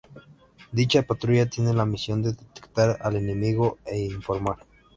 Dicha 0.71 1.03
patrulla 1.03 1.45
tiene 1.45 1.75
la 1.75 1.85
misión 1.85 2.23
de 2.23 2.31
detectar 2.33 2.97
al 3.01 3.17
enemigo 3.17 3.77
e 3.85 3.99
informar. 3.99 4.57